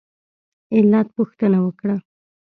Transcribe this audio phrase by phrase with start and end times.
[0.75, 1.95] علت پوښتنه وکړه.